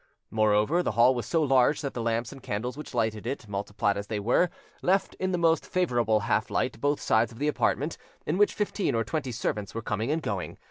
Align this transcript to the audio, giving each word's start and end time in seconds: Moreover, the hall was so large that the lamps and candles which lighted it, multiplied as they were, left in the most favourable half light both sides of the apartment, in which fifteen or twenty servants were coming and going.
Moreover, 0.31 0.81
the 0.81 0.93
hall 0.93 1.13
was 1.13 1.27
so 1.27 1.43
large 1.43 1.81
that 1.81 1.93
the 1.93 2.01
lamps 2.01 2.31
and 2.31 2.41
candles 2.41 2.75
which 2.75 2.95
lighted 2.95 3.27
it, 3.27 3.47
multiplied 3.47 3.97
as 3.97 4.07
they 4.07 4.19
were, 4.19 4.49
left 4.81 5.13
in 5.19 5.31
the 5.31 5.37
most 5.37 5.63
favourable 5.63 6.21
half 6.21 6.49
light 6.49 6.81
both 6.81 6.99
sides 6.99 7.31
of 7.31 7.37
the 7.37 7.47
apartment, 7.47 7.99
in 8.25 8.39
which 8.39 8.55
fifteen 8.55 8.95
or 8.95 9.03
twenty 9.03 9.31
servants 9.31 9.75
were 9.75 9.83
coming 9.83 10.09
and 10.09 10.23
going. 10.23 10.57